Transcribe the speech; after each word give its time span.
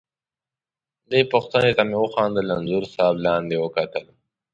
دې 1.11 1.21
پوښتنې 1.31 1.71
ته 1.77 1.83
مې 1.89 1.97
وخندل، 2.03 2.47
انځور 2.57 2.83
صاحب 2.93 3.15
لاندې 3.25 3.55
وکتل. 3.59 4.05